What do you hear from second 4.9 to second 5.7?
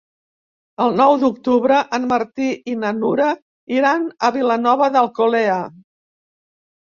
d'Alcolea.